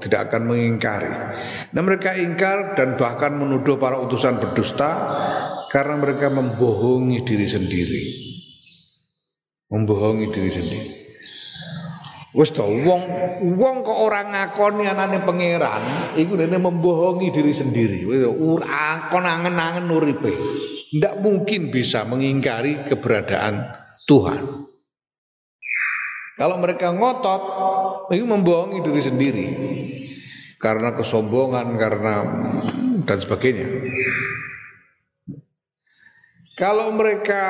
[0.03, 1.11] tidak akan mengingkari.
[1.71, 4.91] Nah mereka ingkar dan bahkan menuduh para utusan berdusta
[5.71, 8.03] karena mereka membohongi diri sendiri.
[9.71, 10.91] Membohongi diri sendiri.
[12.31, 13.03] Wes to wong
[13.59, 18.07] wong kok ora ngakoni anane pangeran, iku dene membohongi diri sendiri.
[18.07, 18.23] Wis
[19.11, 20.31] kon angen-angen uripe.
[20.95, 23.63] Ndak mungkin bisa mengingkari keberadaan
[24.07, 24.70] Tuhan.
[26.41, 27.43] Kalau mereka ngotot,
[28.17, 29.47] itu membohongi diri sendiri.
[30.57, 32.25] Karena kesombongan, karena
[33.05, 33.69] dan sebagainya.
[36.57, 37.45] Kalau mereka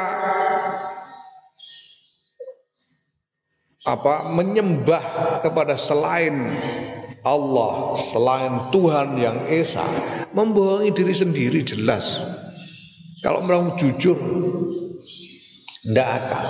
[3.86, 5.02] apa menyembah
[5.46, 6.50] kepada selain
[7.22, 9.86] Allah, selain Tuhan yang esa,
[10.34, 12.18] membohongi diri sendiri jelas.
[13.22, 14.18] Kalau mau jujur,
[15.86, 16.46] tidak akan.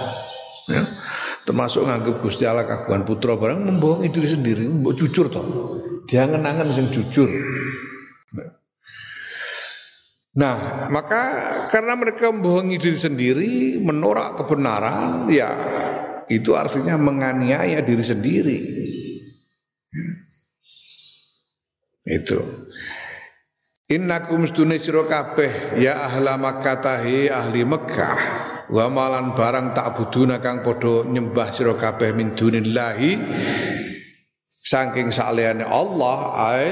[0.70, 0.99] Ya.
[1.48, 5.44] Termasuk nganggep Gusti Allah kagungan putra barang membohongi diri sendiri, mbok jujur toh.
[6.04, 7.30] Diangen-angen sing jujur.
[10.30, 11.22] Nah, maka
[11.72, 15.50] karena mereka membohongi diri sendiri, menolak kebenaran, ya
[16.30, 18.58] itu artinya menganiaya diri sendiri.
[22.06, 22.38] Itu.
[23.90, 28.18] Innakum stune sira kabeh ya ahla Makkah ahli Mekah
[28.70, 33.18] wa malan barang tak buduna kang padha nyembah sira kabeh min dunillahi
[34.46, 36.70] saking saliyane Allah ai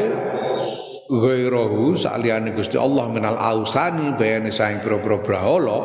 [1.11, 5.79] ghairahu saliyane Gusti Allah minal ausani bayane saing pira-pira brahala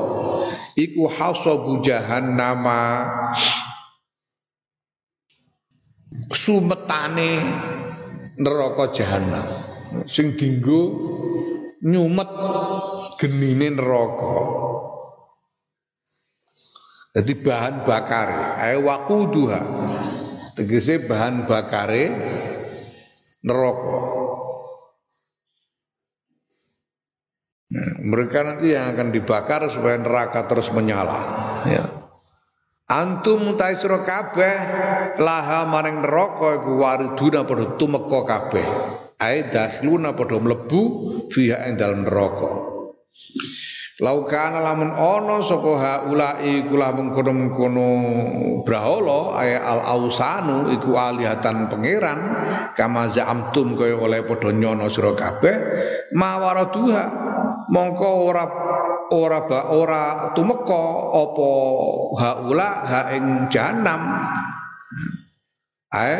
[0.78, 3.10] iku hasabu jahannama.
[6.34, 7.42] Sumetane
[8.38, 9.46] neraka jahanam
[10.10, 10.94] sing dinggo
[11.82, 12.30] nyumet
[13.22, 14.38] genine neraka
[17.14, 19.62] jadi bahan bakare ae waquduha
[20.58, 22.04] tegese bahan bakare
[23.44, 24.00] neraka.
[27.74, 31.22] Nah, mereka nanti yang akan dibakar supaya neraka terus menyala.
[31.66, 31.84] Ya.
[32.86, 34.56] Antum mutai sira kabeh
[35.18, 38.66] laha maring neraka iku wariduna padha tumeka kabeh.
[39.18, 40.82] Ai dakhluna padha mlebu
[41.34, 42.52] fiha ing dalem neraka.
[44.02, 47.90] Laukana lamun ana sapa haulai iku lamun kono-kono
[48.66, 52.18] brahala ay al ausanu iku alihatan pangeran
[52.74, 55.14] kama za'amtum kaya oleh padha nyono sira
[57.70, 58.46] mongko ora
[59.14, 60.84] ora ba ora tumeka
[61.14, 61.50] apa
[62.18, 64.02] haula ha ing jahanam
[65.94, 66.18] ae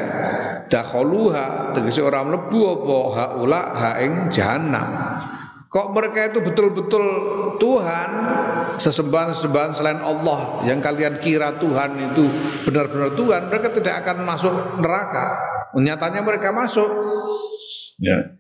[0.70, 5.23] dakhaluha tegese ora mlebu apa haula ha ing jahanam
[5.74, 7.06] kok mereka itu betul-betul
[7.58, 8.10] Tuhan?
[8.78, 12.26] Sesembahan-sesembahan selain Allah yang kalian kira Tuhan itu
[12.70, 15.26] benar-benar Tuhan mereka tidak akan masuk neraka.
[15.74, 16.86] Nyatanya mereka masuk.
[17.98, 18.38] Ya.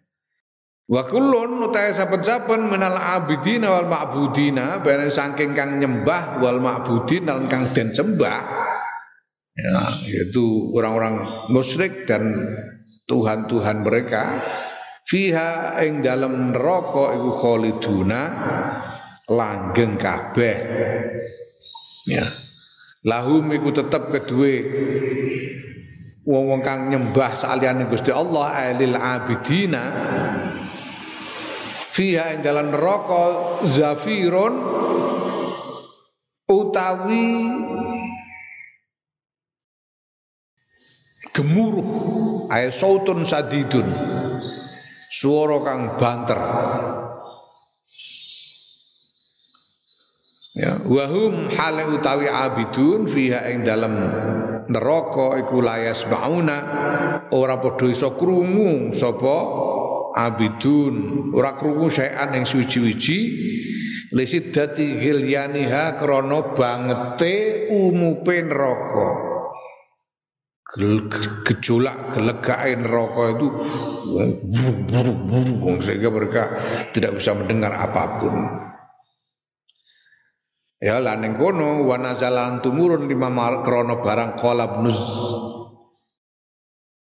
[0.83, 7.49] Wa kullun utahe saben-saben minal abidina wal ma'budina bareng saking kang nyembah wal ma'budin lan
[7.49, 8.41] kang den sembah.
[9.53, 9.79] Ya,
[10.09, 12.41] yaitu orang-orang musyrik dan
[13.05, 14.41] tuhan-tuhan mereka
[15.07, 18.21] fiha ing dalam neraka iku khaliduna
[19.27, 20.55] langgeng kabeh.
[22.07, 22.25] Ya.
[23.03, 24.55] Lahum iku tetep kedue
[26.23, 29.83] wong-wong kang nyembah saliyane Gusti Allah alil abidina
[31.91, 33.23] fiha ing dalam neraka
[33.67, 34.55] zafirun
[36.47, 37.27] utawi
[41.35, 41.89] gemuruh
[42.47, 43.91] ay sautun sadidun
[45.13, 46.39] swara kang banter.
[50.53, 53.93] Ya wahum hale utawi abidun fiha ing dalem
[54.69, 56.57] neraka iku layas bauna
[57.33, 59.37] ora padha iso krungu sapa
[60.17, 61.29] abidun.
[61.33, 63.19] Ora krungu saean ing suwi-wiji
[64.13, 69.32] lisiddati gilyaniha krana bangete umupe neraka
[71.45, 73.47] gejolak gelegake neraka itu
[74.89, 76.43] buruk-buruk sehingga mereka
[76.89, 78.35] tidak bisa mendengar apa pun.
[80.83, 83.31] Ya lan ning kono wa nazalan tumurun lima
[83.63, 84.99] krana barang qala ibnuz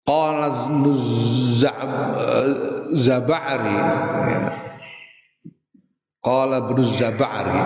[0.07, 0.49] qala
[2.95, 3.79] zabari.
[4.31, 4.65] Ya.
[6.25, 7.62] qala ibnu zabari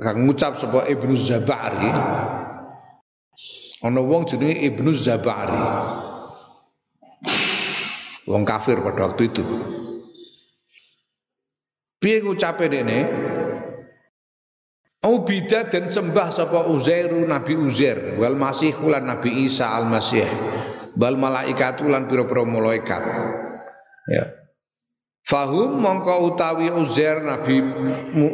[0.00, 1.92] kang ngucap sapa ibnu zabari
[3.84, 5.60] ana wong jenenge ibnu zabari
[8.26, 9.44] wong kafir pada waktu itu
[11.96, 12.98] Piye ngucape dene?
[15.06, 20.26] Ubida dan sembah sapa Uzairu Nabi Uzair wal Masih lan Nabi Isa al Masih
[20.98, 23.02] bal malaikatu lan pira-pira malaikat.
[24.10, 24.24] Ya.
[25.26, 27.58] Fahum mongko utawi Uzair Nabi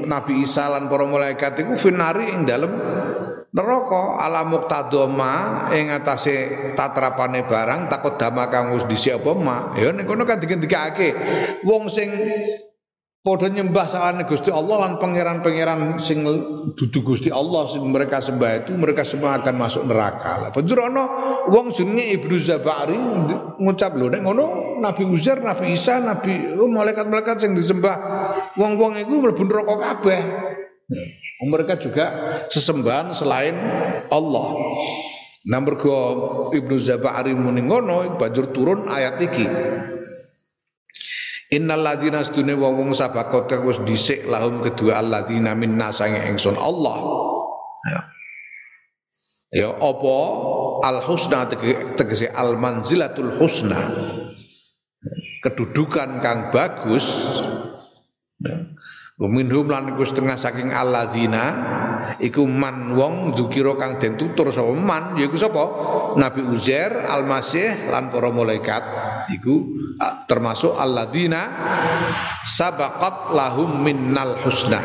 [0.05, 2.72] Nabi Isa lan para malaikat iku finari ing dalem
[3.53, 5.32] neraka ala muqtadoma
[5.76, 11.12] ing atase tatrapane barang takut dama kang wis dhisik ma ya ning kono kan digendikake
[11.68, 12.11] wong sing
[13.22, 16.26] Padha nyembah salane Gusti Allah lan pangeran-pangeran sing
[16.74, 20.42] dudu Gusti Allah sing mereka sembah itu mereka semua akan masuk neraka.
[20.42, 21.07] Lah banjur ana
[21.46, 22.98] wong jenenge Ibnu Zabari
[23.62, 27.94] ngucap lho nek ngono Nabi Uzair, Nabi Isa, Nabi oh, malaikat-malaikat sing disembah
[28.59, 30.20] wong-wong iku mlebu neraka kabeh.
[30.89, 31.09] Hmm.
[31.51, 32.05] Mereka juga
[32.47, 33.55] sesembahan selain
[34.11, 34.47] Allah.
[35.43, 35.99] Nah mergo
[36.55, 39.47] Ibnu Zabari muni ngono banjur turun ayat iki.
[41.53, 46.57] Innal ladina sedune wong wong sabakot kang wis dhisik lahum kedua alladzina minna sange ingsun
[46.57, 46.97] Allah.
[47.91, 48.01] Ya.
[49.53, 50.16] Ya apa
[50.80, 51.45] al husna
[51.99, 53.83] tegese al manzilatul husna.
[55.43, 57.05] Kedudukan kang bagus.
[58.41, 58.72] Ya.
[59.30, 61.44] Minhum lan iku setengah saking alladzina
[62.18, 65.64] iku man wong dzukira kang den tutur sapa man yaiku sapa?
[66.18, 68.82] Nabi Uzair Al-Masih lan para malaikat
[69.30, 69.62] iku
[70.26, 71.42] termasuk alladzina
[72.42, 74.82] sabaqat lahum minnal husna.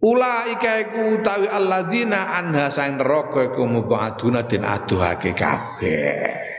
[0.00, 6.55] Ulaika iku utawi alladzina anha sang neraka iku mubaduna den aduhake kabeh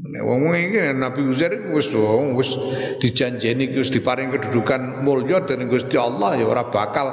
[0.00, 1.92] Nek wong iki Nabi Uzair wis
[2.32, 2.50] wis
[3.04, 7.12] dijanjeni wis diparing kedudukan mulya dening Gusti Allah ya ora bakal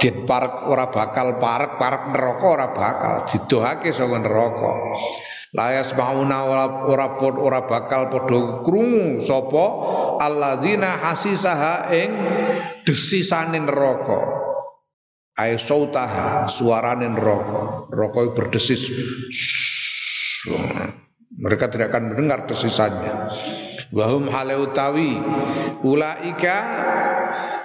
[0.00, 4.72] dit parek ora bakal parek-parek neraka ora bakal didohake saka neraka.
[5.52, 9.66] Layas mauna ora ora ora bakal padha krungu sapa
[10.16, 12.10] alladzina hasisaha ing
[12.88, 14.40] desisane neraka.
[15.36, 17.92] Ai sautaha suarane neraka.
[17.92, 18.88] Neraka berdesis.
[21.42, 23.34] Mereka tidak akan mendengar desisannya.
[23.90, 25.18] Wahum hale utawi
[25.82, 26.56] ulaika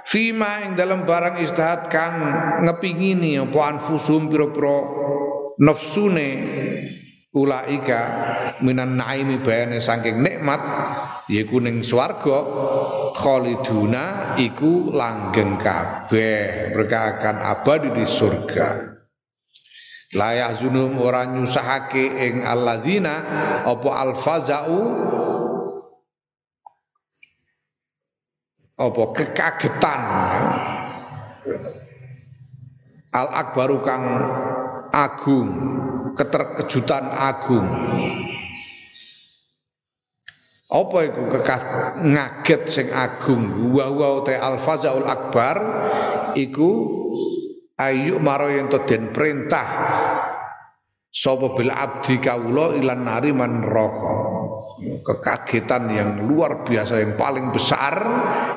[0.02, 2.20] fima ing dalam barang istihad kang
[2.66, 4.82] ngepingini apa anfusum pira-pira
[5.62, 6.30] nafsune
[7.32, 8.00] ulaika
[8.60, 10.58] minan naimi bayane saking nikmat
[11.30, 12.44] yaiku ning swarga
[13.14, 18.97] khaliduna iku langgeng kabeh mereka akan abadi di surga
[20.16, 23.14] layah zunum ora nyusahake ing alladzina
[23.68, 24.78] apa alfazau?
[28.78, 30.00] Apa kekagetan?
[33.10, 34.04] Al akbaru kang
[34.94, 35.48] agung
[36.14, 37.66] keterkejutan agung.
[40.68, 41.22] Apa iku
[42.04, 43.72] ngaget sing agung?
[43.72, 44.60] Wa wa te al
[45.08, 45.56] akbar
[46.36, 46.70] iku
[47.78, 49.66] ayu maro yen den perintah.
[51.08, 54.16] Sapa bil abdi kawula ilan nari man neraka
[54.78, 57.96] kekagetan yang luar biasa yang paling besar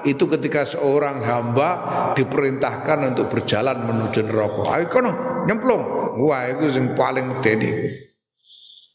[0.03, 1.69] itu ketika seorang hamba
[2.13, 4.61] diperintahkan untuk berjalan menuju neraka.
[4.77, 5.11] Ayo kono
[5.47, 5.83] nyemplung.
[6.27, 7.71] Wah itu yang paling medeni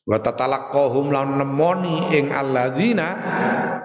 [0.07, 3.09] wa tatalaqahum lan nemoni ing alladzina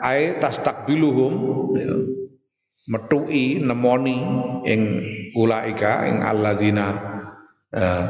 [0.04, 1.34] ay tastakbiluhum.
[1.80, 2.11] ya
[2.92, 4.20] metui nemoni
[4.68, 4.82] ing
[5.40, 6.88] ulaika ing alladzina
[7.72, 8.06] uh,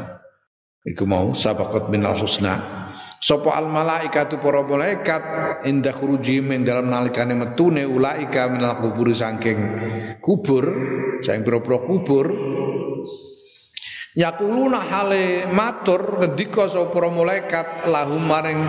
[0.82, 2.82] iku mau sabaqat minal husna.
[3.22, 5.22] Sopo al malaikatu para malaikat
[5.62, 9.58] indah khurujim ing dalam nalikane metune ulaika minal kubur saking
[10.18, 10.66] kubur
[11.22, 12.26] saking pira-pira kubur
[14.12, 18.60] Yakuluna hale matur ngendika sapa malaikat lahum maring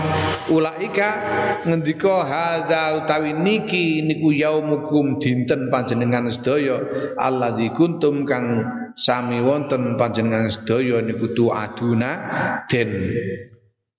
[0.48, 1.20] ulaika
[1.68, 6.80] ngendika hadza utawi niki niku yaumukum dinten panjenengan sedaya
[7.20, 8.64] alladzi kuntum kang
[8.96, 12.12] sami wonten panjenengan sedaya niku aduna
[12.72, 13.12] den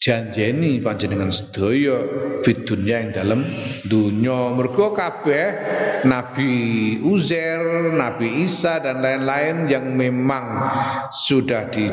[0.02, 1.96] janjeni panjenengan sedaya
[2.44, 3.40] fit dunya ing dalem
[3.88, 5.46] dunya mergo kabeh
[6.04, 6.52] Nabi
[7.00, 10.68] Uzair, Nabi Isa dan lain-lain yang memang
[11.08, 11.88] sudah di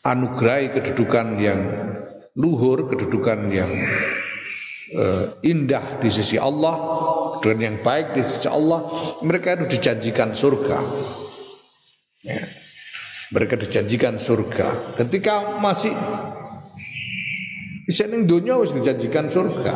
[0.00, 1.60] anugerahi kedudukan yang
[2.36, 3.70] luhur, kedudukan yang
[4.96, 6.76] uh, indah di sisi Allah,
[7.44, 8.86] dan yang baik di sisi Allah,
[9.20, 10.78] mereka itu dijanjikan surga.
[12.24, 12.40] Ya.
[13.34, 14.94] Mereka dijanjikan surga.
[14.94, 15.90] Ketika masih
[17.86, 19.74] bisa ning dunia wis dijanjikan surga.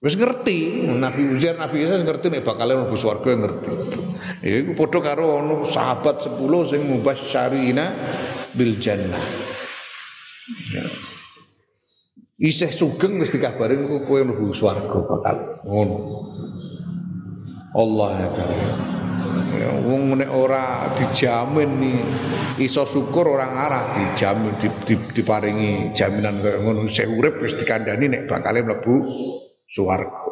[0.00, 3.72] Wis ngerti Nabi Uzair Nabi Isa ngerti nek bakal mlebu swarga ngerti.
[4.46, 6.38] Ya iku padha karo ono sahabat 10
[6.70, 7.84] sing mubasysyarina
[8.54, 9.26] bil jannah.
[10.70, 10.86] Ya.
[12.40, 13.74] Isih sugeng wis dikabari
[14.06, 15.96] kowe mlebu swarga bakal ngono.
[17.70, 18.70] Allah ya karim.
[19.50, 21.98] Ya, wong nek ora dijamin nih
[22.62, 28.10] iso syukur orang arah dijamin di, di, diparingi jaminan kaya ngono saya urip wis dikandani
[28.10, 29.06] nek bakal mlebu
[29.70, 30.26] swarga.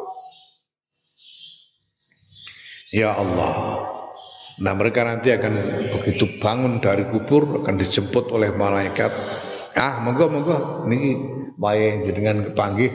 [2.91, 3.87] Ya Allah.
[4.59, 5.53] Nah mereka nanti akan
[5.95, 9.15] begitu bangun dari kubur akan dijemput oleh malaikat.
[9.79, 10.57] Ah monggo monggo
[10.91, 11.15] niki
[11.55, 12.91] wae jenengan kepanggih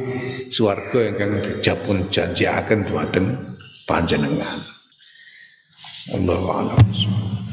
[0.52, 3.53] swarga ingkang dijapun janjiaken dumateng
[3.84, 4.58] panjenengan.
[6.12, 7.43] Allahu a'lam.